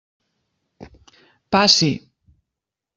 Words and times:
Passi. 1.53 1.91